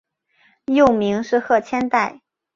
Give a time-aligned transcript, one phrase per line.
[0.65, 2.21] 幼名是鹤千代。